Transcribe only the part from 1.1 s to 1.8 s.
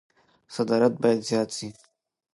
زيات سي.